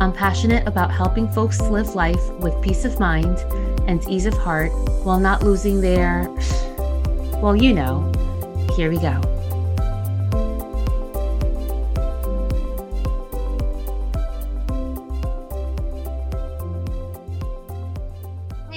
[0.00, 3.36] I'm passionate about helping folks live life with peace of mind
[3.86, 4.72] and ease of heart
[5.04, 6.26] while not losing their,
[7.42, 8.10] well, you know.
[8.76, 9.20] Here we go.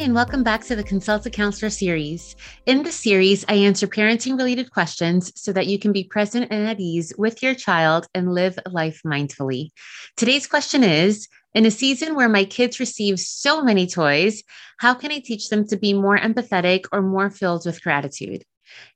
[0.03, 2.35] And welcome back to the Consult a Counselor series.
[2.65, 6.67] In this series, I answer parenting related questions so that you can be present and
[6.67, 9.69] at ease with your child and live life mindfully.
[10.17, 14.43] Today's question is In a season where my kids receive so many toys,
[14.77, 18.43] how can I teach them to be more empathetic or more filled with gratitude?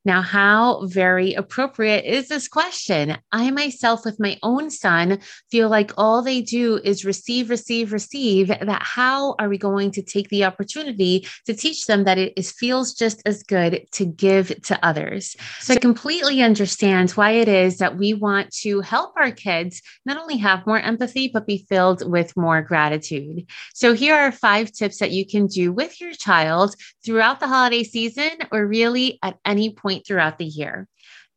[0.06, 3.18] Now, how very appropriate is this question?
[3.32, 5.20] I myself, with my own son,
[5.52, 8.48] feel like all they do is receive, receive, receive.
[8.48, 12.52] That how are we going to take the opportunity to teach them that it is,
[12.52, 15.36] feels just as good to give to others?
[15.60, 20.18] So I completely understand why it is that we want to help our kids not
[20.18, 23.46] only have more empathy, but be filled with more gratitude.
[23.74, 27.84] So here are five tips that you can do with your child throughout the holiday
[27.84, 30.88] season or really at any point throughout the year.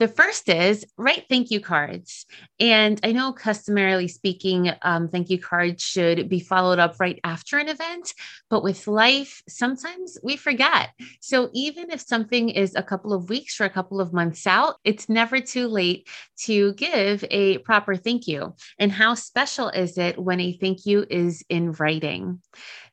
[0.00, 2.24] The first is write thank you cards.
[2.58, 7.58] And I know, customarily speaking, um, thank you cards should be followed up right after
[7.58, 8.14] an event,
[8.48, 10.92] but with life, sometimes we forget.
[11.20, 14.76] So even if something is a couple of weeks or a couple of months out,
[14.84, 16.08] it's never too late
[16.44, 18.54] to give a proper thank you.
[18.78, 22.40] And how special is it when a thank you is in writing?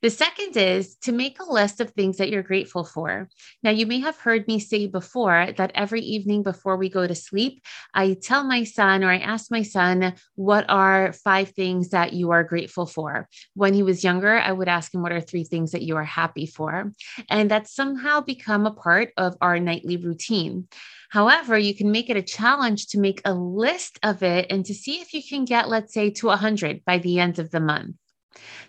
[0.02, 3.30] The second is to make a list of things that you're grateful for.
[3.64, 7.14] Now, you may have heard me say before that every evening before we go to
[7.14, 7.62] sleep,
[7.94, 12.32] I tell my son or I ask my son, What are five things that you
[12.32, 13.28] are grateful for?
[13.54, 16.06] When he was younger, I would ask him, What are three things that you are
[16.06, 16.92] happy for?
[17.30, 20.68] And that's somehow become a part of our nightly routine.
[21.10, 24.74] However, you can make it a challenge to make a list of it and to
[24.74, 27.96] see if you can get, let's say, to 100 by the end of the month.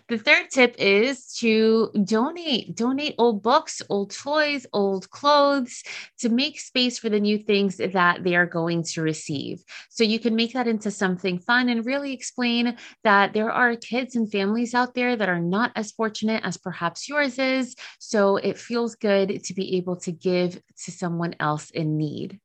[0.07, 5.83] The third tip is to donate, donate old books, old toys, old clothes
[6.19, 9.63] to make space for the new things that they are going to receive.
[9.89, 14.15] So you can make that into something fun and really explain that there are kids
[14.15, 17.75] and families out there that are not as fortunate as perhaps yours is.
[17.99, 22.39] So it feels good to be able to give to someone else in need.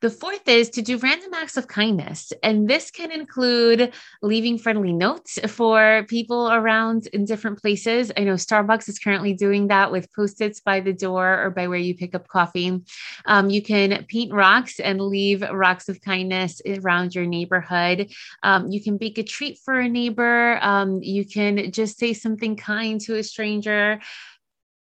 [0.00, 2.32] The fourth is to do random acts of kindness.
[2.42, 8.12] And this can include leaving friendly notes for people around in different places.
[8.16, 11.68] I know Starbucks is currently doing that with post its by the door or by
[11.68, 12.82] where you pick up coffee.
[13.24, 18.12] Um, you can paint rocks and leave rocks of kindness around your neighborhood.
[18.42, 20.58] Um, you can bake a treat for a neighbor.
[20.60, 24.00] Um, you can just say something kind to a stranger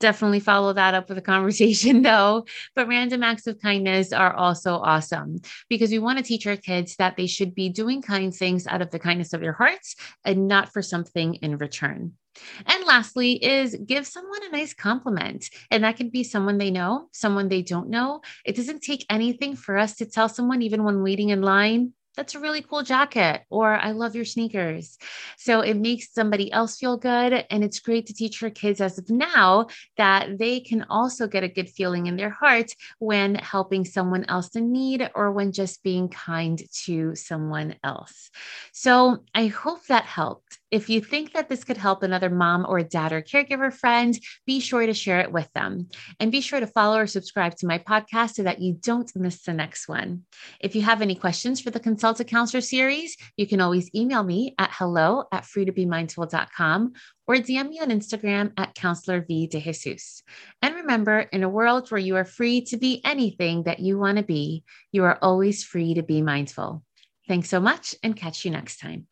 [0.00, 2.46] definitely follow that up with a conversation though.
[2.74, 6.96] But random acts of kindness are also awesome because we want to teach our kids
[6.96, 9.94] that they should be doing kind things out of the kindness of their hearts
[10.24, 12.14] and not for something in return.
[12.66, 15.50] And lastly, is give someone a nice compliment.
[15.70, 18.22] And that can be someone they know, someone they don't know.
[18.44, 22.34] It doesn't take anything for us to tell someone, even when waiting in line, that's
[22.34, 24.98] a really cool jacket, or I love your sneakers.
[25.38, 27.46] So it makes somebody else feel good.
[27.48, 31.44] And it's great to teach your kids as of now that they can also get
[31.44, 35.82] a good feeling in their heart when helping someone else in need or when just
[35.82, 38.30] being kind to someone else.
[38.72, 40.58] So I hope that helped.
[40.70, 44.16] If you think that this could help another mom or dad or caregiver friend,
[44.46, 45.88] be sure to share it with them.
[46.20, 49.42] And be sure to follow or subscribe to my podcast so that you don't miss
[49.42, 50.26] the next one.
[50.60, 54.24] If you have any questions for the Consult a Counselor series, you can always email
[54.24, 56.92] me at hello at freetobemindful.com
[57.28, 60.24] or DM me on Instagram at Counselor V de Jesus.
[60.62, 64.16] And remember, in a world where you are free to be anything that you want
[64.16, 66.82] to be, you are always free to be mindful.
[67.28, 69.09] Thanks so much and catch you next time.